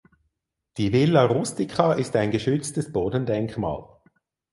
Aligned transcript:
Die 0.77 0.93
Villa 0.93 1.25
rustica 1.25 1.93
ist 1.93 2.15
ein 2.15 2.31
geschütztes 2.31 2.91
Bodendenkmal. 2.91 3.87